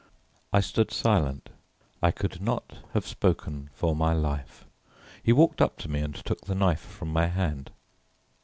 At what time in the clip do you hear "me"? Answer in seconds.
5.91-5.99